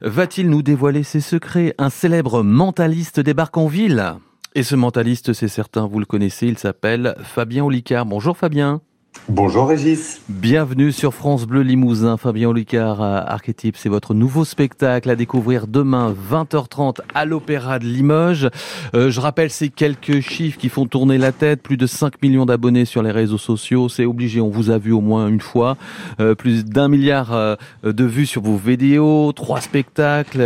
Va-t-il 0.00 0.48
nous 0.48 0.62
dévoiler 0.62 1.02
ses 1.02 1.20
secrets? 1.20 1.74
Un 1.76 1.90
célèbre 1.90 2.44
mentaliste 2.44 3.18
débarque 3.18 3.56
en 3.56 3.66
ville. 3.66 4.14
Et 4.54 4.62
ce 4.62 4.76
mentaliste, 4.76 5.32
c'est 5.32 5.48
certain, 5.48 5.88
vous 5.88 5.98
le 5.98 6.06
connaissez, 6.06 6.46
il 6.46 6.56
s'appelle 6.56 7.16
Fabien 7.24 7.64
Olicard. 7.64 8.06
Bonjour 8.06 8.36
Fabien. 8.36 8.80
Bonjour 9.28 9.68
Régis. 9.68 10.22
Bienvenue 10.30 10.90
sur 10.90 11.12
France 11.12 11.44
Bleu 11.44 11.60
Limousin. 11.60 12.16
Fabien 12.16 12.48
Olicard, 12.48 13.02
Archétype, 13.02 13.76
c'est 13.76 13.90
votre 13.90 14.14
nouveau 14.14 14.46
spectacle 14.46 15.10
à 15.10 15.16
découvrir 15.16 15.66
demain 15.66 16.14
20h30 16.30 17.00
à 17.14 17.26
l'Opéra 17.26 17.78
de 17.78 17.84
Limoges. 17.84 18.48
Euh, 18.94 19.10
je 19.10 19.20
rappelle 19.20 19.50
ces 19.50 19.68
quelques 19.68 20.20
chiffres 20.20 20.58
qui 20.58 20.70
font 20.70 20.86
tourner 20.86 21.18
la 21.18 21.32
tête. 21.32 21.60
Plus 21.60 21.76
de 21.76 21.86
5 21.86 22.22
millions 22.22 22.46
d'abonnés 22.46 22.86
sur 22.86 23.02
les 23.02 23.10
réseaux 23.10 23.36
sociaux. 23.36 23.90
C'est 23.90 24.06
obligé, 24.06 24.40
on 24.40 24.48
vous 24.48 24.70
a 24.70 24.78
vu 24.78 24.92
au 24.92 25.02
moins 25.02 25.28
une 25.28 25.42
fois. 25.42 25.76
Euh, 26.20 26.34
plus 26.34 26.64
d'un 26.64 26.88
milliard 26.88 27.34
euh, 27.34 27.56
de 27.84 28.04
vues 28.04 28.24
sur 28.24 28.40
vos 28.40 28.56
vidéos. 28.56 29.32
Trois 29.32 29.60
spectacles, 29.60 30.42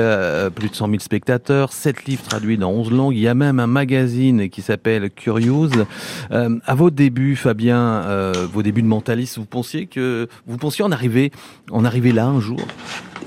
plus 0.57 0.71
de 0.71 0.75
100 0.75 0.89
000 0.89 0.99
spectateurs. 0.99 1.73
Sept 1.73 2.05
livres 2.06 2.25
traduits 2.25 2.59
dans 2.59 2.73
11 2.73 2.91
langues. 2.91 3.14
Il 3.14 3.20
y 3.20 3.28
a 3.28 3.34
même 3.34 3.61
un 3.61 3.69
magazine 3.69 4.48
qui 4.48 4.61
s'appelle 4.61 5.09
Curious. 5.11 5.70
à 6.30 6.75
vos 6.75 6.91
débuts, 6.91 7.37
Fabien, 7.37 8.33
vos 8.53 8.62
débuts 8.62 8.72
de 8.81 8.87
mentaliste, 8.87 9.37
vous 9.37 9.45
pensiez 9.45 9.87
que 9.87 10.29
vous 10.47 10.57
pensiez 10.57 10.83
en 10.85 10.93
arriver, 10.93 11.31
en 11.71 11.85
arriver 11.85 12.12
là 12.12 12.25
un 12.25 12.41
jour? 12.41 12.61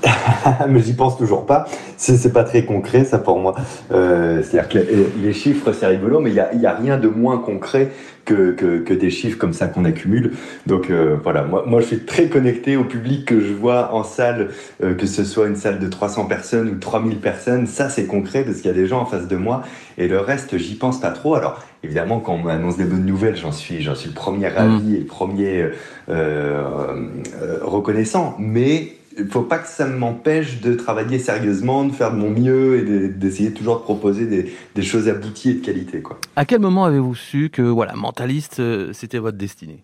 Mais 0.68 0.80
j'y 0.80 0.94
pense 0.94 1.16
toujours 1.16 1.46
pas. 1.46 1.66
C'est 1.96 2.32
pas 2.32 2.44
très 2.44 2.64
concret, 2.64 3.04
ça 3.04 3.18
pour 3.18 3.38
moi. 3.38 3.54
Euh, 3.92 4.42
C'est-à-dire 4.42 4.68
que 4.68 4.78
les, 5.22 5.32
chiffres, 5.32 5.72
c'est 5.72 5.86
rigolo, 5.86 6.20
mais 6.20 6.30
il 6.30 6.58
n'y 6.58 6.66
a, 6.66 6.70
a, 6.70 6.74
rien 6.74 6.98
de 6.98 7.08
moins 7.08 7.38
concret 7.38 7.90
que, 8.26 8.92
des 8.92 9.10
chiffres 9.10 9.38
comme 9.38 9.52
ça 9.52 9.66
qu'on 9.68 9.84
accumule. 9.84 10.32
Donc 10.66 10.90
euh, 10.90 11.16
voilà, 11.22 11.42
moi, 11.42 11.64
moi 11.66 11.80
je 11.80 11.86
suis 11.86 12.00
très 12.00 12.28
connecté 12.28 12.76
au 12.76 12.84
public 12.84 13.24
que 13.24 13.40
je 13.40 13.52
vois 13.52 13.94
en 13.94 14.04
salle, 14.04 14.50
euh, 14.82 14.94
que 14.94 15.06
ce 15.06 15.24
soit 15.24 15.46
une 15.46 15.56
salle 15.56 15.78
de 15.78 15.88
300 15.88 16.26
personnes 16.26 16.68
ou 16.68 16.78
3000 16.78 17.18
personnes. 17.18 17.66
Ça, 17.66 17.88
c'est 17.88 18.06
concret 18.06 18.44
parce 18.44 18.58
qu'il 18.58 18.66
y 18.66 18.74
a 18.74 18.76
des 18.76 18.86
gens 18.86 19.00
en 19.00 19.06
face 19.06 19.28
de 19.28 19.36
moi. 19.36 19.62
Et 19.98 20.08
le 20.08 20.18
reste, 20.18 20.58
j'y 20.58 20.74
pense 20.74 21.00
pas 21.00 21.10
trop. 21.10 21.34
Alors 21.34 21.62
évidemment, 21.86 22.20
quand 22.20 22.34
on 22.34 22.42
m'annonce 22.42 22.76
des 22.76 22.84
bonnes 22.84 23.06
nouvelles, 23.06 23.36
j'en 23.36 23.52
suis, 23.52 23.82
j'en 23.82 23.94
suis 23.94 24.08
le 24.08 24.14
premier 24.14 24.48
ravi 24.48 24.90
mmh. 24.90 24.94
et 24.94 24.98
le 24.98 25.04
premier 25.06 25.60
euh, 25.60 25.72
euh, 26.08 27.58
reconnaissant. 27.62 28.36
Mais 28.38 28.96
il 29.18 29.26
faut 29.28 29.42
pas 29.42 29.58
que 29.58 29.68
ça 29.68 29.86
m'empêche 29.86 30.60
de 30.60 30.74
travailler 30.74 31.18
sérieusement, 31.18 31.84
de 31.84 31.92
faire 31.92 32.12
de 32.12 32.16
mon 32.16 32.30
mieux 32.30 32.78
et 32.78 33.08
d'essayer 33.08 33.52
toujours 33.52 33.78
de 33.78 33.82
proposer 33.82 34.26
des, 34.26 34.52
des, 34.74 34.82
choses 34.82 35.08
abouties 35.08 35.50
et 35.50 35.54
de 35.54 35.64
qualité. 35.64 36.02
Quoi. 36.02 36.18
À 36.34 36.44
quel 36.44 36.60
moment 36.60 36.84
avez-vous 36.84 37.14
su 37.14 37.48
que 37.50 37.62
voilà, 37.62 37.94
mentaliste, 37.94 38.60
euh, 38.60 38.92
c'était 38.92 39.18
votre 39.18 39.38
destinée? 39.38 39.82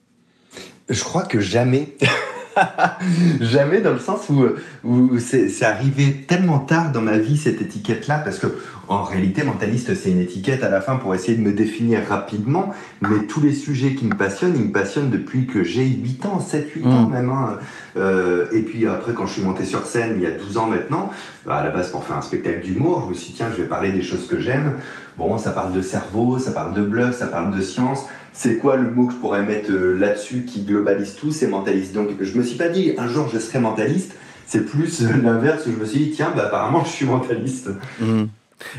Je 0.89 1.03
crois 1.03 1.23
que 1.23 1.41
jamais. 1.41 1.97
Jamais 3.41 3.81
dans 3.81 3.93
le 3.93 3.99
sens 3.99 4.29
où, 4.29 4.45
où 4.85 5.19
c'est 5.19 5.65
arrivé 5.65 6.25
tellement 6.29 6.59
tard 6.59 6.93
dans 6.93 7.01
ma 7.01 7.19
vie 7.19 7.37
cette 7.37 7.61
étiquette-là, 7.61 8.19
parce 8.19 8.39
que 8.39 8.47
en 8.89 9.05
réalité, 9.05 9.43
mentaliste, 9.43 9.95
c'est 9.95 10.11
une 10.11 10.21
étiquette 10.21 10.63
à 10.63 10.69
la 10.69 10.81
fin 10.81 10.97
pour 10.97 11.15
essayer 11.15 11.37
de 11.37 11.43
me 11.43 11.53
définir 11.53 12.01
rapidement, 12.09 12.75
mais 13.01 13.27
tous 13.27 13.41
les 13.41 13.55
sujets 13.55 13.95
qui 13.95 14.05
me 14.05 14.15
passionnent, 14.15 14.55
ils 14.55 14.67
me 14.67 14.73
passionnent 14.73 15.09
depuis 15.09 15.47
que 15.47 15.65
j'ai 15.65 15.87
8 15.87 16.27
ans, 16.27 16.39
7-8 16.39 16.87
ans 16.87 17.09
mm. 17.09 17.13
même. 17.13 17.31
Hein. 17.31 17.59
Euh, 17.97 18.47
et 18.53 18.61
puis 18.61 18.87
après, 18.87 19.15
quand 19.15 19.27
je 19.27 19.35
suis 19.35 19.43
monté 19.43 19.65
sur 19.65 19.87
scène, 19.87 20.15
il 20.17 20.23
y 20.23 20.27
a 20.27 20.33
12 20.33 20.59
ans 20.59 20.67
maintenant, 20.67 21.11
bah, 21.47 21.57
à 21.57 21.65
la 21.65 21.71
base 21.71 21.91
pour 21.91 22.05
faire 22.05 22.17
un 22.17 22.23
spectacle 22.23 22.61
d'humour, 22.61 23.05
je 23.05 23.11
me 23.11 23.15
suis 23.15 23.29
dit, 23.29 23.37
tiens, 23.37 23.49
je 23.57 23.63
vais 23.63 23.69
parler 23.69 23.93
des 23.93 24.03
choses 24.03 24.27
que 24.27 24.39
j'aime. 24.39 24.75
Bon, 25.17 25.39
ça 25.39 25.53
parle 25.53 25.73
de 25.73 25.83
cerveau, 25.83 26.39
ça 26.39 26.53
parle 26.53 26.75
de 26.75 26.83
bluff, 26.83 27.17
ça 27.17 27.27
parle 27.27 27.55
de 27.55 27.63
science 27.63 28.07
c'est 28.33 28.59
quoi 28.59 28.77
le 28.77 28.91
mot 28.91 29.07
que 29.07 29.13
je 29.13 29.19
pourrais 29.19 29.43
mettre 29.43 29.71
euh, 29.71 29.95
là-dessus 29.99 30.45
qui 30.45 30.63
globalise 30.63 31.17
tout 31.17 31.31
C'est 31.31 31.49
mentaliste. 31.49 31.93
Donc 31.93 32.11
je 32.21 32.39
me 32.39 32.43
suis 32.43 32.57
pas 32.57 32.69
dit 32.69 32.93
un 32.99 33.09
jour 33.09 33.29
je 33.33 33.39
serai 33.39 33.59
mentaliste, 33.59 34.15
c'est 34.47 34.65
plus 34.65 35.03
euh, 35.03 35.09
l'inverse 35.23 35.67
où 35.67 35.73
je 35.73 35.77
me 35.77 35.85
suis 35.85 35.99
dit 35.99 36.11
tiens, 36.13 36.33
bah, 36.35 36.45
apparemment 36.47 36.85
je 36.85 36.91
suis 36.91 37.07
mentaliste. 37.07 37.71
Mmh. 38.01 38.25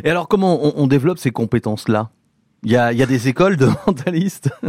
Et 0.04 0.10
alors 0.10 0.28
comment 0.28 0.78
on, 0.80 0.88
développe 0.88 1.18
ces 1.18 1.32
compétences-là? 1.32 2.10
Il 2.66 2.72
y, 2.72 2.78
a, 2.78 2.94
des 2.94 3.28
écoles 3.28 3.58
de 3.58 3.68
mentalistes? 3.88 4.50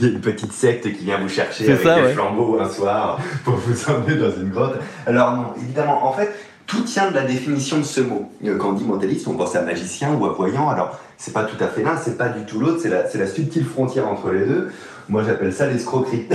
Il 0.00 0.06
y 0.06 0.10
a 0.10 0.12
une 0.12 0.20
petite 0.20 0.52
secte 0.52 0.84
qui 0.92 1.04
vient 1.04 1.18
vous 1.18 1.28
chercher 1.28 1.72
avec 1.72 2.04
des 2.04 2.12
flambeaux 2.12 2.60
un 2.60 2.68
soir 2.68 3.18
pour 3.44 3.56
vous 3.56 3.90
emmener 3.90 4.14
dans 4.14 4.30
une 4.30 4.50
grotte. 4.50 4.78
Alors 5.04 5.34
non, 5.34 5.46
évidemment, 5.60 6.06
en 6.06 6.12
fait, 6.12 6.32
tout 6.72 6.82
tient 6.82 7.10
de 7.10 7.14
la 7.14 7.24
définition 7.24 7.78
de 7.78 7.82
ce 7.84 8.00
mot. 8.00 8.30
Euh, 8.44 8.56
quand 8.56 8.70
on 8.70 8.72
dit 8.72 8.84
mentaliste, 8.84 9.28
on 9.28 9.34
pense 9.34 9.54
à 9.54 9.60
magicien 9.60 10.14
ou 10.14 10.24
à 10.24 10.30
voyant. 10.30 10.70
Alors, 10.70 10.98
c'est 11.18 11.34
pas 11.34 11.44
tout 11.44 11.62
à 11.62 11.66
fait 11.68 11.82
l'un, 11.82 11.96
c'est 11.98 12.16
pas 12.16 12.30
du 12.30 12.46
tout 12.46 12.58
l'autre, 12.58 12.80
c'est 12.80 12.88
la, 12.88 13.02
la, 13.02 13.26
subtile 13.26 13.66
frontière 13.66 14.08
entre 14.08 14.30
les 14.30 14.46
deux. 14.46 14.70
Moi, 15.08 15.22
j'appelle 15.22 15.52
ça 15.52 15.66
l'escroquerie. 15.66 16.26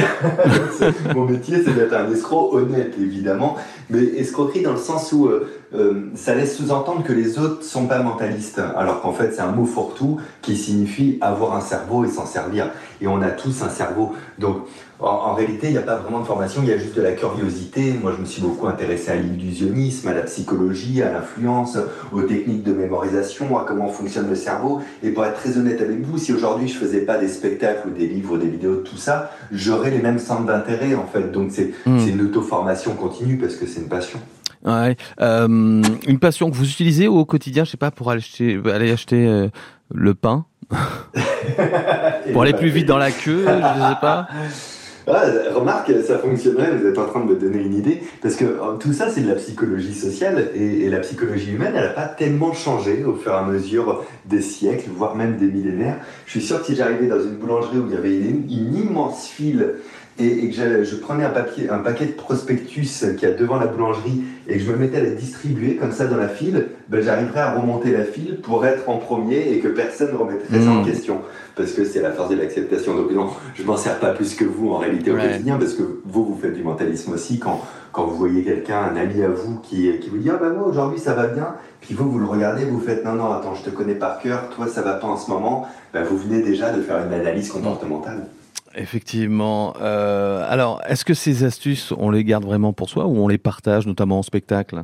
Mon 1.15 1.25
métier, 1.25 1.63
c'est 1.65 1.73
d'être 1.73 1.93
un 1.93 2.11
escroc 2.11 2.53
honnête, 2.53 2.93
évidemment, 3.01 3.57
mais 3.89 4.03
escroquerie 4.03 4.61
dans 4.61 4.73
le 4.73 4.79
sens 4.79 5.11
où 5.13 5.27
euh, 5.27 5.49
euh, 5.73 6.09
ça 6.15 6.33
laisse 6.35 6.57
sous-entendre 6.57 7.03
que 7.03 7.13
les 7.13 7.39
autres 7.39 7.63
sont 7.63 7.87
pas 7.87 8.01
mentalistes, 8.01 8.61
alors 8.75 9.01
qu'en 9.01 9.13
fait, 9.13 9.33
c'est 9.33 9.41
un 9.41 9.51
mot 9.51 9.65
fourre-tout 9.65 10.19
qui 10.41 10.55
signifie 10.55 11.17
avoir 11.21 11.55
un 11.55 11.61
cerveau 11.61 12.05
et 12.05 12.09
s'en 12.09 12.25
servir. 12.25 12.71
Et 13.01 13.07
on 13.07 13.21
a 13.21 13.29
tous 13.29 13.61
un 13.61 13.69
cerveau. 13.69 14.13
Donc, 14.39 14.57
en, 14.99 15.35
réalité, 15.35 15.67
il 15.67 15.73
n'y 15.73 15.77
a 15.77 15.83
pas 15.83 15.97
vraiment 15.97 16.21
de 16.21 16.25
formation, 16.25 16.61
il 16.63 16.69
y 16.69 16.73
a 16.73 16.77
juste 16.77 16.95
de 16.95 17.03
la 17.03 17.11
curiosité. 17.11 17.93
Moi, 18.01 18.13
je 18.15 18.21
me 18.21 18.25
suis 18.25 18.41
beaucoup 18.41 18.65
intéressé 18.65 19.11
à 19.11 19.15
l'illusionnisme, 19.15 20.07
à 20.07 20.13
la 20.13 20.23
psychologie, 20.23 21.03
à 21.03 21.11
l'influence, 21.11 21.77
aux 22.11 22.23
techniques 22.23 22.63
de 22.63 22.73
mémorisation, 22.73 23.59
à 23.59 23.65
comment 23.67 23.89
fonctionne 23.89 24.27
le 24.27 24.35
cerveau. 24.35 24.81
Et 25.03 25.11
pour 25.11 25.23
être 25.25 25.35
très 25.35 25.57
honnête 25.57 25.81
avec 25.81 26.01
vous, 26.01 26.17
si 26.17 26.33
aujourd'hui 26.33 26.67
je 26.67 26.77
faisais 26.77 27.01
pas 27.01 27.19
des 27.19 27.27
spectacles 27.27 27.89
ou 27.89 27.91
des 27.91 28.07
livres 28.07 28.33
ou 28.33 28.37
des 28.37 28.47
vidéos 28.47 28.77
tout 28.77 28.97
ça, 28.97 29.31
j'aurais 29.51 29.91
les 29.91 30.01
mêmes 30.01 30.17
centres 30.17 30.45
d'intérêt 30.45 30.95
en 30.95 31.05
fait. 31.05 31.31
Donc 31.31 31.51
c'est 31.51 31.73
hmm. 31.85 31.99
une 32.07 32.21
auto-formation 32.21 32.93
continue 32.93 33.37
parce 33.37 33.55
que 33.55 33.67
c'est 33.67 33.76
une 33.77 33.87
passion. 33.87 34.19
Ouais. 34.65 34.97
Euh, 35.21 35.47
une 35.47 36.19
passion 36.19 36.49
que 36.49 36.55
vous 36.55 36.69
utilisez 36.69 37.07
au 37.07 37.25
quotidien, 37.25 37.63
je 37.63 37.71
sais 37.71 37.77
pas, 37.77 37.91
pour 37.91 38.11
aller 38.11 38.19
acheter, 38.19 38.59
aller 38.65 38.91
acheter 38.91 39.27
euh, 39.27 39.47
le 39.93 40.13
pain, 40.13 40.45
pour 42.33 42.41
aller 42.41 42.53
plus 42.53 42.69
vite 42.69 42.87
dans 42.87 42.97
la 42.97 43.11
queue, 43.11 43.45
je 43.45 43.45
sais 43.45 43.99
pas. 44.01 44.27
Ah, 45.09 45.23
remarque, 45.55 45.89
ça 46.05 46.17
fonctionnerait, 46.17 46.75
vous 46.75 46.85
êtes 46.85 46.97
en 46.97 47.05
train 47.05 47.21
de 47.21 47.29
me 47.31 47.39
donner 47.39 47.63
une 47.63 47.75
idée, 47.75 48.03
parce 48.21 48.35
que 48.35 48.43
euh, 48.43 48.73
tout 48.77 48.91
ça 48.91 49.09
c'est 49.09 49.21
de 49.21 49.29
la 49.29 49.35
psychologie 49.35 49.93
sociale, 49.93 50.51
et, 50.53 50.89
la 50.89 50.99
psychologie 50.99 51.53
humaine, 51.53 51.71
elle 51.75 51.85
n'a 51.85 51.89
pas 51.91 52.07
tellement 52.07 52.51
changé 52.51 53.05
au 53.05 53.15
fur 53.15 53.31
et 53.31 53.35
à 53.35 53.43
mesure 53.43 54.03
des 54.25 54.41
siècles, 54.41 54.89
voire 54.93 55.15
même 55.15 55.37
des 55.37 55.45
millénaires. 55.45 55.99
Je 56.25 56.31
suis 56.31 56.41
sûr 56.41 56.59
que 56.59 56.65
si 56.65 56.75
j'arrivais 56.75 57.07
dans 57.07 57.21
une 57.21 57.37
boulangerie 57.37 57.77
où 57.77 57.87
il 57.87 57.93
y 57.93 57.97
avait 57.97 58.17
une, 58.17 58.51
une 58.51 58.75
immense 58.75 59.27
file 59.27 59.75
et, 60.19 60.49
que 60.49 60.83
je 60.83 60.95
prenais 60.95 61.23
un, 61.23 61.29
papier, 61.29 61.69
un 61.69 61.79
paquet 61.79 62.05
de 62.05 62.11
prospectus 62.11 63.05
qui 63.17 63.25
a 63.25 63.31
devant 63.31 63.57
la 63.57 63.67
boulangerie 63.67 64.23
et 64.47 64.57
que 64.57 64.63
je 64.63 64.71
me 64.71 64.77
mettais 64.77 64.97
à 64.97 65.01
les 65.01 65.11
distribuer 65.11 65.75
comme 65.75 65.91
ça 65.91 66.05
dans 66.05 66.17
la 66.17 66.27
file, 66.27 66.67
ben 66.89 67.01
j'arriverais 67.03 67.41
à 67.41 67.53
remonter 67.53 67.91
la 67.91 68.03
file 68.03 68.39
pour 68.41 68.65
être 68.65 68.89
en 68.89 68.97
premier 68.97 69.51
et 69.51 69.59
que 69.59 69.67
personne 69.67 70.11
ne 70.11 70.17
remettrait 70.17 70.59
ça 70.59 70.69
en 70.69 70.81
mmh. 70.81 70.85
question. 70.85 71.21
Parce 71.55 71.71
que 71.71 71.85
c'est 71.85 72.01
la 72.01 72.11
force 72.11 72.29
de 72.29 72.35
l'acceptation. 72.35 72.95
Donc 72.95 73.11
non, 73.11 73.29
je 73.55 73.63
m'en 73.63 73.77
sers 73.77 73.99
pas 73.99 74.11
plus 74.11 74.35
que 74.35 74.45
vous 74.45 74.71
en 74.71 74.77
réalité 74.77 75.11
au 75.11 75.17
quotidien 75.17 75.57
parce 75.57 75.73
que 75.73 75.83
vous, 76.05 76.25
vous 76.25 76.37
faites 76.39 76.53
du 76.53 76.63
mentalisme 76.63 77.13
aussi 77.13 77.39
quand, 77.39 77.61
quand 77.91 78.05
vous 78.05 78.15
voyez 78.15 78.43
quelqu'un, 78.43 78.79
un 78.93 78.95
ami 78.95 79.21
à 79.23 79.29
vous 79.29 79.59
qui, 79.59 79.91
qui 79.99 80.09
vous 80.09 80.17
dit 80.17 80.29
Ah 80.29 80.37
ben 80.41 80.53
moi 80.53 80.67
aujourd'hui 80.67 80.99
ça 80.99 81.13
va 81.13 81.27
bien, 81.27 81.55
puis 81.81 81.93
vous, 81.93 82.09
vous 82.09 82.19
le 82.19 82.25
regardez, 82.25 82.65
vous 82.65 82.79
faites 82.79 83.05
Non, 83.05 83.13
non, 83.13 83.31
attends, 83.31 83.55
je 83.55 83.63
te 83.63 83.69
connais 83.69 83.95
par 83.95 84.19
cœur, 84.19 84.49
toi 84.49 84.67
ça 84.67 84.81
va 84.81 84.93
pas 84.93 85.07
en 85.07 85.17
ce 85.17 85.29
moment, 85.29 85.67
ben, 85.93 86.03
vous 86.03 86.17
venez 86.17 86.41
déjà 86.41 86.71
de 86.71 86.81
faire 86.81 87.05
une 87.05 87.13
analyse 87.13 87.49
comportementale. 87.49 88.27
Effectivement. 88.75 89.73
Euh, 89.81 90.45
alors, 90.49 90.81
est-ce 90.87 91.05
que 91.05 91.13
ces 91.13 91.43
astuces, 91.43 91.93
on 91.97 92.09
les 92.09 92.23
garde 92.23 92.45
vraiment 92.45 92.73
pour 92.73 92.89
soi 92.89 93.05
ou 93.05 93.17
on 93.17 93.27
les 93.27 93.37
partage, 93.37 93.87
notamment 93.87 94.19
en 94.19 94.23
spectacle? 94.23 94.83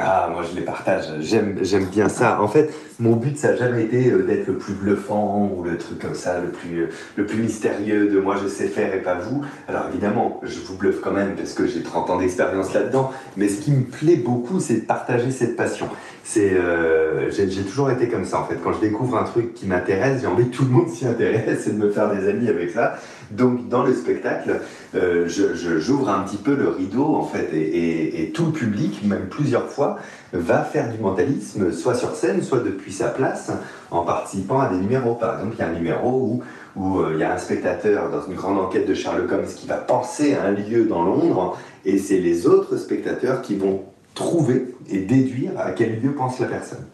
Ah, 0.00 0.30
moi 0.32 0.44
je 0.48 0.54
les 0.54 0.64
partage, 0.64 1.06
j'aime, 1.18 1.58
j'aime 1.62 1.86
bien 1.86 2.08
ça. 2.08 2.40
En 2.40 2.46
fait, 2.46 2.72
mon 3.00 3.16
but 3.16 3.36
ça 3.36 3.48
n'a 3.48 3.56
jamais 3.56 3.82
été 3.82 4.12
euh, 4.12 4.22
d'être 4.22 4.46
le 4.46 4.56
plus 4.56 4.72
bluffant 4.72 5.50
ou 5.52 5.64
le 5.64 5.76
truc 5.76 5.98
comme 5.98 6.14
ça, 6.14 6.38
le 6.38 6.50
plus, 6.50 6.82
euh, 6.82 6.88
le 7.16 7.26
plus 7.26 7.42
mystérieux 7.42 8.08
de 8.08 8.20
moi 8.20 8.36
je 8.40 8.46
sais 8.46 8.68
faire 8.68 8.94
et 8.94 9.02
pas 9.02 9.14
vous. 9.14 9.44
Alors 9.66 9.86
évidemment, 9.88 10.40
je 10.44 10.60
vous 10.60 10.76
bluffe 10.76 11.00
quand 11.00 11.10
même 11.10 11.34
parce 11.34 11.52
que 11.52 11.66
j'ai 11.66 11.82
30 11.82 12.10
ans 12.10 12.18
d'expérience 12.18 12.72
là-dedans, 12.74 13.10
mais 13.36 13.48
ce 13.48 13.60
qui 13.60 13.72
me 13.72 13.82
plaît 13.82 14.14
beaucoup 14.14 14.60
c'est 14.60 14.76
de 14.76 14.86
partager 14.86 15.32
cette 15.32 15.56
passion. 15.56 15.88
C'est, 16.22 16.52
euh, 16.52 17.28
j'ai, 17.32 17.48
toujours 17.48 17.90
été 17.90 18.08
comme 18.08 18.24
ça 18.24 18.40
en 18.40 18.44
fait. 18.44 18.58
Quand 18.62 18.74
je 18.74 18.80
découvre 18.80 19.18
un 19.18 19.24
truc 19.24 19.52
qui 19.52 19.66
m'intéresse, 19.66 20.20
j'ai 20.20 20.28
envie 20.28 20.48
que 20.48 20.54
tout 20.54 20.64
le 20.64 20.70
monde 20.70 20.88
s'y 20.90 21.08
intéresse 21.08 21.66
et 21.66 21.72
de 21.72 21.78
me 21.78 21.90
faire 21.90 22.14
des 22.14 22.28
amis 22.28 22.48
avec 22.48 22.70
ça. 22.70 23.00
Donc 23.30 23.68
dans 23.68 23.82
le 23.82 23.94
spectacle, 23.94 24.60
je, 24.94 25.78
j'ouvre 25.78 26.08
un 26.08 26.20
petit 26.20 26.38
peu 26.38 26.54
le 26.54 26.68
rideau 26.68 27.14
en 27.14 27.24
fait 27.24 27.50
et, 27.52 28.30
tout 28.34 28.46
le 28.46 28.52
public, 28.52 29.00
même 29.04 29.26
plusieurs 29.28 29.68
fois, 29.68 29.98
va 30.32 30.62
faire 30.62 30.90
du 30.92 30.98
mentalisme, 30.98 31.72
soit 31.72 31.94
sur 31.94 32.14
scène, 32.14 32.42
soit 32.42 32.60
depuis 32.60 32.92
sa 32.92 33.08
place, 33.08 33.50
en 33.90 34.04
participant 34.04 34.60
à 34.60 34.68
des 34.68 34.76
numéros. 34.76 35.14
Par 35.14 35.38
exemple, 35.38 35.56
il 35.58 35.60
y 35.60 35.62
a 35.62 35.68
un 35.68 35.72
numéro 35.72 36.10
où, 36.10 36.42
où 36.76 37.00
euh, 37.00 37.12
il 37.14 37.20
y 37.20 37.24
a 37.24 37.32
un 37.32 37.38
spectateur 37.38 38.10
dans 38.10 38.26
une 38.26 38.34
grande 38.34 38.58
enquête 38.58 38.86
de 38.86 38.94
Sherlock 38.94 39.30
Holmes 39.32 39.46
qui 39.46 39.66
va 39.66 39.76
penser 39.76 40.34
à 40.34 40.44
un 40.44 40.52
lieu 40.52 40.84
dans 40.84 41.02
Londres, 41.02 41.58
et 41.84 41.98
c'est 41.98 42.18
les 42.18 42.46
autres 42.46 42.76
spectateurs 42.76 43.42
qui 43.42 43.56
vont 43.56 43.84
trouver 44.14 44.74
et 44.90 45.00
déduire 45.00 45.52
à 45.58 45.72
quel 45.72 46.00
lieu 46.00 46.12
pense 46.12 46.38
la 46.40 46.46
personne. 46.46 46.84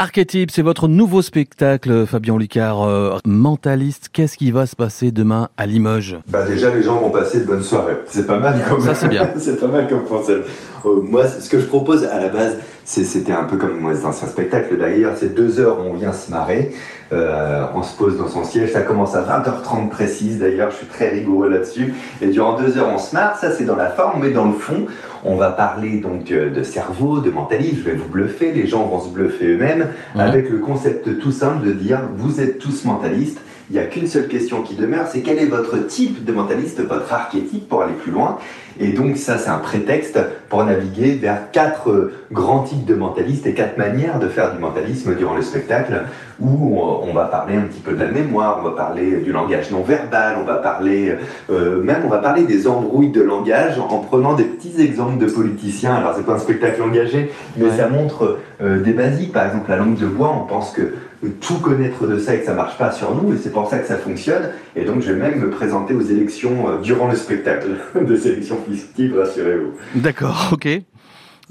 Archétype, 0.00 0.50
c'est 0.50 0.62
votre 0.62 0.88
nouveau 0.88 1.20
spectacle, 1.20 2.06
Fabien 2.06 2.38
Licard, 2.38 2.88
euh, 2.88 3.18
mentaliste. 3.26 4.08
Qu'est-ce 4.10 4.38
qui 4.38 4.50
va 4.50 4.64
se 4.64 4.74
passer 4.74 5.12
demain 5.12 5.50
à 5.58 5.66
Limoges? 5.66 6.16
Bah 6.28 6.46
déjà, 6.46 6.74
les 6.74 6.82
gens 6.82 6.98
vont 6.98 7.10
passer 7.10 7.40
de 7.40 7.44
bonnes 7.44 7.62
soirées. 7.62 7.98
C'est 8.06 8.26
pas 8.26 8.38
mal 8.38 8.64
comme. 8.66 8.80
Ça 8.80 8.94
c'est 8.94 9.08
bien. 9.08 9.28
c'est 9.36 9.60
pas 9.60 9.66
mal 9.66 9.86
comme 9.88 10.04
concept. 10.04 10.48
Moi, 10.84 11.26
ce 11.26 11.48
que 11.48 11.60
je 11.60 11.66
propose 11.66 12.04
à 12.04 12.20
la 12.20 12.28
base, 12.28 12.56
c'était 12.84 13.32
un 13.32 13.44
peu 13.44 13.56
comme 13.56 13.78
moi, 13.78 13.92
anciens 14.04 14.28
spectacles 14.28 14.76
d'ailleurs, 14.78 15.12
c'est 15.16 15.34
deux 15.34 15.60
heures 15.60 15.78
où 15.78 15.90
on 15.90 15.94
vient 15.94 16.12
se 16.12 16.30
marrer, 16.30 16.72
euh, 17.12 17.64
on 17.74 17.82
se 17.82 17.96
pose 17.96 18.18
dans 18.18 18.28
son 18.28 18.44
siège, 18.44 18.72
ça 18.72 18.82
commence 18.82 19.14
à 19.14 19.22
20h30 19.22 19.88
précise 19.88 20.38
d'ailleurs, 20.38 20.70
je 20.70 20.76
suis 20.76 20.86
très 20.86 21.08
rigoureux 21.08 21.48
là-dessus, 21.48 21.94
et 22.20 22.28
durant 22.28 22.56
deux 22.56 22.78
heures 22.78 22.90
on 22.92 22.98
se 22.98 23.14
marre, 23.14 23.36
ça 23.38 23.52
c'est 23.52 23.64
dans 23.64 23.76
la 23.76 23.90
forme, 23.90 24.22
mais 24.22 24.30
dans 24.30 24.46
le 24.46 24.54
fond, 24.54 24.86
on 25.24 25.36
va 25.36 25.50
parler 25.50 25.98
donc 25.98 26.30
euh, 26.32 26.50
de 26.50 26.62
cerveau, 26.62 27.20
de 27.20 27.30
mentalisme, 27.30 27.76
je 27.78 27.90
vais 27.90 27.96
vous 27.96 28.08
bluffer, 28.08 28.52
les 28.52 28.66
gens 28.66 28.86
vont 28.86 29.00
se 29.00 29.08
bluffer 29.08 29.54
eux-mêmes, 29.54 29.88
avec 30.16 30.50
le 30.50 30.58
concept 30.58 31.18
tout 31.20 31.32
simple 31.32 31.66
de 31.66 31.72
dire, 31.72 32.00
vous 32.16 32.40
êtes 32.40 32.58
tous 32.58 32.84
mentalistes, 32.84 33.40
il 33.70 33.74
n'y 33.74 33.78
a 33.78 33.86
qu'une 33.86 34.08
seule 34.08 34.26
question 34.26 34.62
qui 34.62 34.74
demeure, 34.74 35.06
c'est 35.06 35.20
quel 35.20 35.38
est 35.38 35.46
votre 35.46 35.78
type 35.86 36.24
de 36.24 36.32
mentaliste, 36.32 36.80
votre 36.80 37.12
archétype 37.12 37.68
pour 37.68 37.82
aller 37.82 37.94
plus 37.94 38.10
loin? 38.10 38.38
Et 38.80 38.88
donc 38.88 39.16
ça, 39.16 39.38
c'est 39.38 39.48
un 39.48 39.58
prétexte 39.58 40.18
pour 40.48 40.64
naviguer 40.64 41.12
vers 41.12 41.52
quatre 41.52 42.10
grands 42.32 42.62
types 42.62 42.84
de 42.84 42.94
mentalistes 42.94 43.46
et 43.46 43.54
quatre 43.54 43.76
manières 43.76 44.18
de 44.18 44.28
faire 44.28 44.52
du 44.52 44.58
mentalisme 44.60 45.14
durant 45.16 45.34
le 45.34 45.42
spectacle, 45.42 46.04
où 46.40 46.78
on 46.80 47.12
va 47.12 47.24
parler 47.24 47.56
un 47.56 47.62
petit 47.62 47.80
peu 47.80 47.92
de 47.92 47.98
la 47.98 48.10
mémoire, 48.10 48.58
on 48.60 48.68
va 48.68 48.76
parler 48.76 49.18
du 49.18 49.32
langage 49.32 49.70
non 49.70 49.82
verbal, 49.82 50.36
on 50.40 50.44
va 50.44 50.56
parler 50.56 51.16
euh, 51.50 51.82
même 51.82 52.02
on 52.04 52.08
va 52.08 52.18
parler 52.18 52.44
des 52.44 52.66
embrouilles 52.66 53.10
de 53.10 53.22
langage 53.22 53.78
en 53.78 53.98
prenant 53.98 54.34
des 54.34 54.44
petits 54.44 54.80
exemples 54.80 55.18
de 55.18 55.30
politiciens. 55.30 55.94
Alors 55.94 56.14
c'est 56.16 56.24
pas 56.24 56.34
un 56.34 56.38
spectacle 56.38 56.82
engagé, 56.82 57.30
mais 57.56 57.70
ça 57.70 57.88
montre 57.88 58.38
euh, 58.62 58.80
des 58.80 58.92
basiques. 58.92 59.32
Par 59.32 59.46
exemple, 59.46 59.70
la 59.70 59.76
langue 59.76 59.96
de 59.96 60.06
bois, 60.06 60.34
on 60.34 60.46
pense 60.46 60.72
que 60.72 60.94
tout 61.40 61.58
connaître 61.58 62.06
de 62.06 62.18
ça 62.18 62.34
et 62.34 62.40
que 62.40 62.46
ça 62.46 62.54
marche 62.54 62.78
pas 62.78 62.92
sur 62.92 63.14
nous, 63.14 63.34
et 63.34 63.36
c'est 63.36 63.52
pour 63.52 63.68
ça 63.68 63.78
que 63.78 63.86
ça 63.86 63.96
fonctionne. 63.96 64.50
Et 64.74 64.84
donc, 64.84 65.02
je 65.02 65.12
vais 65.12 65.18
même 65.18 65.38
me 65.38 65.50
présenter 65.50 65.94
aux 65.94 66.00
élections 66.00 66.68
euh, 66.68 66.78
durant 66.82 67.08
le 67.08 67.16
spectacle, 67.16 67.68
des 68.00 68.28
élections 68.28 68.58
fictives, 68.68 69.18
rassurez-vous. 69.18 70.00
D'accord, 70.00 70.50
ok. 70.52 70.68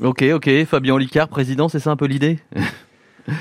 Ok, 0.01 0.23
ok. 0.33 0.65
Fabien 0.65 0.97
Licard, 0.97 1.27
président, 1.27 1.67
c'est 1.67 1.79
ça 1.79 1.91
un 1.91 1.97
peu 1.97 2.05
l'idée? 2.05 2.39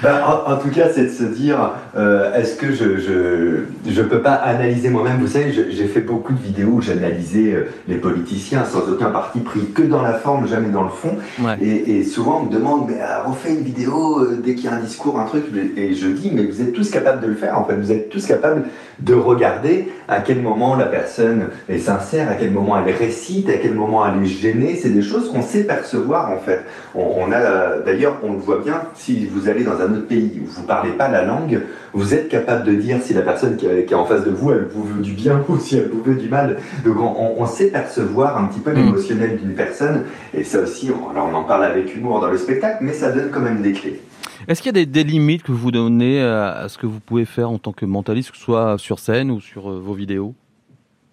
Bah, 0.03 0.45
en, 0.47 0.57
tout 0.57 0.71
cas, 0.71 0.89
c'est 0.95 1.05
de 1.05 1.11
se 1.11 1.25
dire, 1.25 1.73
euh, 1.97 2.35
est-ce 2.35 2.57
que 2.57 2.73
je, 2.73 2.99
je, 2.99 3.91
je 3.91 4.03
peux 4.03 4.21
pas 4.21 4.35
analyser 4.35 4.91
moi-même? 4.91 5.19
Vous 5.21 5.29
savez, 5.29 5.53
j'ai 5.53 5.87
fait 5.87 6.01
beaucoup 6.01 6.33
de 6.33 6.41
vidéos 6.41 6.73
où 6.75 6.83
j'analysais 6.83 7.53
euh, 7.53 7.69
les 7.89 7.97
politiciens 7.97 8.65
sans 8.65 8.89
aucun 8.91 9.11
parti 9.11 9.41
pris, 9.41 9.71
que 9.75 9.83
dans 9.83 10.03
la 10.03 10.15
forme, 10.15 10.47
jamais 10.47 10.69
dans 10.69 10.85
le 10.85 10.91
fond. 10.91 11.17
Et, 11.61 12.05
souvent, 12.05 12.41
on 12.43 12.47
me 12.47 12.53
demande, 12.53 12.89
mais 12.89 13.01
euh, 13.01 13.23
refais 13.25 13.51
une 13.51 13.63
vidéo 13.63 14.27
dès 14.43 14.55
qu'il 14.55 14.67
y 14.67 14.69
a 14.69 14.75
un 14.75 14.81
discours, 14.81 15.19
un 15.19 15.25
truc. 15.25 15.45
Et 15.77 15.95
je 15.95 16.09
dis, 16.09 16.31
mais 16.33 16.45
vous 16.45 16.61
êtes 16.61 16.73
tous 16.73 16.91
capables 16.91 17.23
de 17.23 17.27
le 17.27 17.35
faire. 17.35 17.59
En 17.59 17.65
fait, 17.65 17.75
vous 17.75 17.93
êtes 17.93 18.11
tous 18.11 18.27
capables 18.27 18.65
de 19.01 19.15
regarder 19.15 19.89
à 20.09 20.21
quel 20.21 20.43
moment 20.43 20.75
la 20.75 20.87
personne 20.87 21.49
est 21.69 21.79
sincère, 21.79 22.29
à 22.29 22.35
quel 22.35 22.51
moment 22.51 22.77
elle 22.85 22.95
récite, 22.95 23.49
à 23.49 23.55
quel 23.55 23.75
moment 23.75 24.05
elle 24.07 24.23
est 24.23 24.27
gênée. 24.27 24.79
C'est 24.81 24.91
des 24.91 25.03
choses 25.03 25.31
qu'on 25.31 25.43
sait 25.43 25.65
percevoir 25.65 26.31
en 26.31 26.39
fait. 26.39 26.65
On, 26.95 27.15
on 27.19 27.33
a 27.33 27.79
d'ailleurs, 27.85 28.17
on 28.25 28.33
le 28.33 28.39
voit 28.39 28.59
bien 28.59 28.83
si 28.95 29.27
vous 29.27 29.49
allez 29.49 29.63
dans 29.63 29.68
un 29.73 29.93
autre 29.95 30.07
pays 30.07 30.41
où 30.43 30.47
vous 30.47 30.63
ne 30.63 30.67
parlez 30.67 30.93
pas 30.93 31.09
la 31.09 31.25
langue, 31.25 31.61
vous 31.93 32.15
êtes 32.15 32.29
capable 32.29 32.65
de 32.65 32.75
dire 32.75 32.99
si 33.03 33.15
la 33.15 33.23
personne 33.23 33.57
qui 33.57 33.67
est, 33.67 33.95
en 33.95 34.05
face 34.05 34.25
de 34.25 34.31
vous, 34.31 34.53
elle 34.53 34.69
vous 34.73 34.85
veut 34.85 35.03
du 35.03 35.13
bien 35.13 35.43
ou 35.49 35.59
si 35.59 35.77
elle 35.77 35.89
vous 35.89 36.03
veut 36.03 36.15
du 36.15 36.29
mal. 36.29 36.59
Donc 36.85 36.97
on, 36.99 37.47
sait 37.47 37.69
percevoir 37.69 38.37
un 38.37 38.47
petit 38.47 38.61
peu 38.61 38.73
mm. 38.73 38.77
l'émotionnel 38.77 39.39
d'une 39.39 39.55
personne, 39.55 40.05
et 40.35 40.45
ça 40.45 40.61
aussi, 40.61 40.91
on, 40.91 41.11
alors 41.11 41.29
on 41.33 41.35
en 41.35 41.45
parle 41.45 41.65
avec 41.65 41.95
humour 41.97 42.21
dans 42.21 42.31
le 42.31 42.39
spectacle, 42.39 42.79
mais 42.83 42.93
ça 42.93 43.13
donne 43.13 43.31
quand 43.31 43.41
même 43.41 43.63
des 43.63 43.73
clés. 43.73 44.01
Est-ce 44.47 44.63
qu'il 44.63 44.77
y 44.77 44.81
a 44.81 44.85
des, 44.85 45.05
limites 45.05 45.43
que 45.43 45.53
vous 45.53 45.71
donnez 45.71 46.23
à, 46.23 46.67
ce 46.69 46.79
que 46.79 46.87
vous 46.87 47.01
pouvez 47.01 47.25
faire 47.25 47.51
en 47.51 47.59
tant 47.59 47.73
que 47.73 47.85
mentaliste, 47.85 48.31
que 48.31 48.37
ce 48.37 48.45
soit 48.45 48.79
sur 48.79 48.99
scène 48.99 49.31
ou 49.31 49.41
sur 49.41 49.71
euh, 49.71 49.81
vos 49.81 49.95
vidéos? 49.95 50.35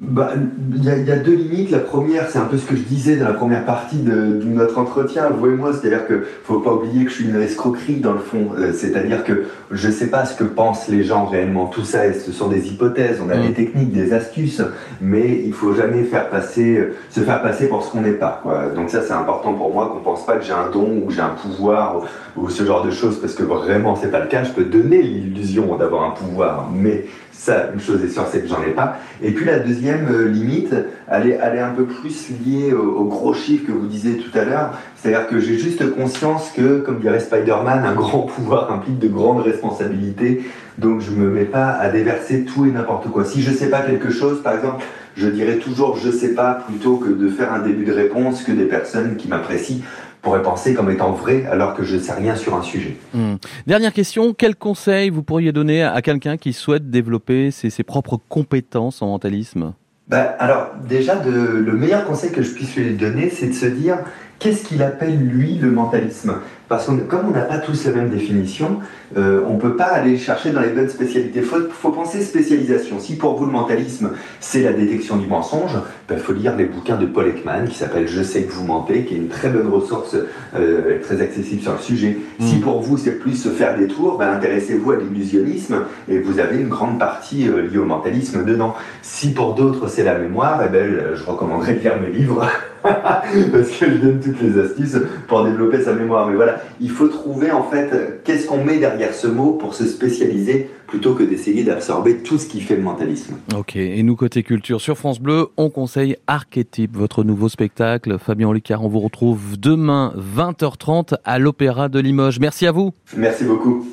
Bah, 0.01 0.33
il 0.75 0.83
y, 0.83 0.89
a 0.89 1.15
deux 1.15 1.35
limites. 1.35 1.71
La 1.71 1.79
première, 1.79 2.29
c'est 2.29 2.37
un 2.37 2.45
peu 2.45 2.57
ce 2.57 2.65
que 2.65 2.75
je 2.75 2.81
disais 2.81 3.15
dans 3.15 3.29
la 3.29 3.33
première 3.33 3.63
partie 3.63 3.99
de, 3.99 4.41
notre 4.43 4.77
entretien, 4.77 5.29
vous 5.29 5.47
et 5.47 5.55
moi, 5.55 5.71
c'est-à-dire 5.71 6.05
que 6.05 6.25
faut 6.43 6.59
pas 6.59 6.73
oublier 6.73 7.05
que 7.05 7.11
je 7.11 7.15
suis 7.15 7.25
une 7.29 7.41
escroquerie 7.41 8.01
dans 8.01 8.11
le 8.11 8.19
fond. 8.19 8.49
Euh, 8.57 8.73
c'est-à-dire 8.73 9.23
que 9.23 9.45
je 9.71 9.89
sais 9.89 10.07
pas 10.07 10.25
ce 10.25 10.37
que 10.37 10.43
pensent 10.43 10.89
les 10.89 11.03
gens 11.03 11.25
réellement. 11.25 11.67
Tout 11.67 11.85
ça, 11.85 12.11
ce 12.11 12.33
sont 12.33 12.49
des 12.49 12.67
hypothèses. 12.67 13.21
On 13.25 13.29
a 13.29 13.37
des 13.37 13.49
mm. 13.49 13.53
techniques, 13.53 13.93
des 13.93 14.11
astuces, 14.11 14.61
mais 14.99 15.41
il 15.45 15.53
faut 15.53 15.73
jamais 15.73 16.03
faire 16.03 16.29
passer, 16.29 16.75
euh, 16.75 16.95
se 17.09 17.21
faire 17.21 17.41
passer 17.41 17.69
pour 17.69 17.81
ce 17.81 17.91
qu'on 17.91 18.01
n'est 18.01 18.11
pas. 18.11 18.41
Quoi. 18.43 18.71
Donc 18.75 18.89
ça, 18.89 19.01
c'est 19.01 19.13
important 19.13 19.53
pour 19.53 19.73
moi 19.73 19.93
qu'on 19.93 20.03
pense 20.03 20.25
pas 20.25 20.35
que 20.35 20.43
j'ai 20.43 20.51
un 20.51 20.69
don 20.69 21.03
ou 21.05 21.09
j'ai 21.09 21.21
un 21.21 21.35
pouvoir 21.41 22.01
ou, 22.35 22.49
ce 22.49 22.65
genre 22.65 22.83
de 22.83 22.91
choses, 22.91 23.21
parce 23.21 23.33
que 23.33 23.43
vraiment, 23.43 23.95
c'est 23.95 24.11
pas 24.11 24.19
le 24.19 24.27
cas. 24.27 24.43
Je 24.43 24.51
peux 24.51 24.65
donner 24.65 25.01
l'illusion 25.01 25.77
d'avoir 25.77 26.03
un 26.03 26.11
pouvoir, 26.11 26.69
mais 26.73 27.05
ça, 27.37 27.69
une 27.73 27.79
chose 27.79 28.03
est 28.03 28.09
sûre, 28.09 28.25
c'est 28.31 28.41
que 28.41 28.47
j'en 28.47 28.61
ai 28.63 28.71
pas. 28.71 28.97
Et 29.21 29.31
puis 29.31 29.45
la 29.45 29.59
deuxième 29.59 30.07
euh, 30.11 30.27
limite, 30.27 30.73
elle 31.09 31.29
est, 31.29 31.59
un 31.59 31.71
peu 31.71 31.85
plus 31.85 32.29
liée 32.45 32.73
au, 32.73 33.03
gros 33.05 33.33
chiffre 33.33 33.67
que 33.67 33.71
vous 33.71 33.87
disiez 33.87 34.17
tout 34.17 34.35
à 34.37 34.43
l'heure. 34.43 34.71
C'est-à-dire 34.95 35.27
que 35.27 35.39
j'ai 35.39 35.57
juste 35.57 35.95
conscience 35.95 36.51
que, 36.55 36.79
comme 36.79 36.99
dirait 36.99 37.19
Spider-Man, 37.19 37.85
un 37.85 37.93
grand 37.93 38.21
pouvoir 38.21 38.71
implique 38.71 38.99
de 38.99 39.07
grandes 39.07 39.41
responsabilités. 39.41 40.43
Donc 40.77 41.01
je 41.01 41.11
me 41.11 41.29
mets 41.29 41.45
pas 41.45 41.69
à 41.69 41.89
déverser 41.89 42.45
tout 42.45 42.65
et 42.65 42.71
n'importe 42.71 43.09
quoi. 43.09 43.23
Si 43.25 43.41
je 43.41 43.51
sais 43.51 43.69
pas 43.69 43.81
quelque 43.81 44.11
chose, 44.11 44.41
par 44.41 44.55
exemple, 44.55 44.83
je 45.15 45.27
dirais 45.27 45.57
toujours 45.57 45.97
je 45.97 46.11
sais 46.11 46.33
pas 46.33 46.65
plutôt 46.67 46.97
que 46.97 47.09
de 47.09 47.29
faire 47.29 47.53
un 47.53 47.59
début 47.59 47.85
de 47.85 47.93
réponse 47.93 48.43
que 48.43 48.51
des 48.51 48.65
personnes 48.65 49.15
qui 49.15 49.27
m'apprécient 49.27 49.81
pourrait 50.25 50.41
penser 50.41 50.73
comme 50.73 50.89
étant 50.89 51.11
vrai 51.11 51.45
alors 51.45 51.75
que 51.75 51.83
je 51.83 51.95
ne 51.97 52.01
sais 52.01 52.11
rien 52.11 52.35
sur 52.35 52.55
un 52.55 52.63
sujet. 52.63 52.97
Hmm. 53.13 53.35
Dernière 53.67 53.93
question, 53.93 54.33
quel 54.33 54.55
conseil 54.55 55.11
vous 55.11 55.21
pourriez 55.21 55.51
donner 55.51 55.83
à 55.83 56.01
quelqu'un 56.01 56.35
qui 56.35 56.51
souhaite 56.51 56.89
développer 56.89 57.51
ses, 57.51 57.69
ses 57.69 57.83
propres 57.83 58.19
compétences 58.27 59.03
en 59.03 59.07
mentalisme? 59.07 59.73
Bah, 60.07 60.35
Alors 60.39 60.71
déjà, 60.87 61.15
de, 61.15 61.29
le 61.29 61.73
meilleur 61.73 62.05
conseil 62.05 62.31
que 62.31 62.41
je 62.41 62.51
puisse 62.53 62.75
lui 62.75 62.95
donner, 62.95 63.29
c'est 63.29 63.47
de 63.47 63.53
se 63.53 63.67
dire 63.67 63.99
qu'est-ce 64.39 64.63
qu'il 64.65 64.83
appelle 64.83 65.17
lui 65.17 65.55
le 65.55 65.71
mentalisme? 65.71 66.35
Parce 66.67 66.87
que 66.87 66.93
comme 66.93 67.27
on 67.27 67.31
n'a 67.31 67.41
pas 67.41 67.59
tous 67.59 67.85
la 67.85 67.91
même 67.91 68.09
définition, 68.09 68.79
euh, 69.17 69.41
on 69.47 69.53
ne 69.53 69.59
peut 69.59 69.75
pas 69.75 69.85
aller 69.85 70.17
chercher 70.17 70.49
dans 70.49 70.61
les 70.61 70.69
bonnes 70.69 70.89
spécialités. 70.89 71.41
Il 71.41 71.45
faut, 71.45 71.91
penser 71.91 72.21
spécialisation. 72.21 72.99
Si 72.99 73.17
pour 73.17 73.37
vous 73.37 73.45
le 73.45 73.51
mentalisme, 73.51 74.11
c'est 74.39 74.63
la 74.63 74.73
détection 74.73 75.17
du 75.17 75.27
mensonge, 75.27 75.73
il 75.75 76.15
ben, 76.15 76.17
faut 76.17 76.33
lire 76.33 76.55
les 76.55 76.65
bouquins 76.65 76.97
de 76.97 77.05
Paul 77.05 77.27
Ekman 77.27 77.67
qui 77.67 77.75
s'appelle 77.75 78.07
Je 78.07 78.23
sais 78.23 78.43
que 78.43 78.51
vous 78.51 78.65
mentez, 78.65 79.05
qui 79.05 79.13
est 79.13 79.17
une 79.17 79.27
très 79.27 79.49
bonne 79.49 79.67
ressource 79.67 80.15
euh, 80.55 80.99
très 81.03 81.21
accessible 81.21 81.61
sur 81.61 81.73
le 81.73 81.79
sujet. 81.79 82.17
Mm. 82.39 82.45
Si 82.45 82.55
pour 82.57 82.81
vous 82.81 82.97
c'est 82.97 83.19
plus 83.19 83.35
se 83.35 83.49
faire 83.49 83.77
des 83.77 83.87
tours, 83.87 84.17
ben, 84.17 84.31
intéressez-vous 84.31 84.91
à 84.91 84.95
l'illusionnisme 84.95 85.83
et 86.09 86.17
vous 86.17 86.39
avez 86.39 86.57
une 86.57 86.69
grande 86.69 86.97
partie 86.97 87.47
euh, 87.47 87.67
liée 87.67 87.77
au 87.77 87.85
mentalisme 87.85 88.43
dedans. 88.43 88.73
Si 89.03 89.33
pour 89.33 89.53
d'autres 89.53 89.87
c'est 89.87 90.03
la 90.03 90.17
mémoire, 90.17 90.61
eh 90.65 90.69
ben, 90.69 91.13
je 91.13 91.23
recommanderais 91.23 91.75
de 91.75 91.79
lire 91.79 92.01
mes 92.01 92.09
livres. 92.09 92.47
parce 93.51 93.69
que 93.69 93.91
je 93.91 93.97
donne 93.97 94.19
toutes 94.19 94.41
les 94.41 94.59
astuces 94.59 94.97
pour 95.27 95.43
développer 95.43 95.81
sa 95.81 95.93
mémoire. 95.93 96.27
Mais 96.27 96.35
voilà, 96.35 96.61
il 96.79 96.89
faut 96.89 97.07
trouver 97.07 97.51
en 97.51 97.63
fait 97.63 98.21
qu'est-ce 98.23 98.47
qu'on 98.47 98.63
met 98.63 98.77
derrière 98.77 99.13
ce 99.13 99.27
mot 99.27 99.53
pour 99.53 99.73
se 99.73 99.85
spécialiser 99.85 100.69
plutôt 100.87 101.13
que 101.13 101.23
d'essayer 101.23 101.63
d'absorber 101.63 102.17
tout 102.17 102.37
ce 102.37 102.47
qui 102.47 102.61
fait 102.61 102.75
le 102.75 102.83
mentalisme. 102.83 103.35
Ok, 103.57 103.75
et 103.75 104.03
nous 104.03 104.15
côté 104.15 104.43
culture 104.43 104.79
sur 104.79 104.97
France 104.97 105.19
Bleu, 105.19 105.47
on 105.57 105.69
conseille 105.69 106.17
Archétype, 106.27 106.95
votre 106.95 107.23
nouveau 107.23 107.49
spectacle. 107.49 108.17
Fabien 108.19 108.53
Lucard, 108.53 108.83
on 108.83 108.87
vous 108.87 108.99
retrouve 108.99 109.57
demain 109.59 110.13
20h30 110.17 111.15
à 111.23 111.39
l'Opéra 111.39 111.89
de 111.89 111.99
Limoges. 111.99 112.39
Merci 112.39 112.67
à 112.67 112.71
vous. 112.71 112.93
Merci 113.17 113.45
beaucoup. 113.45 113.85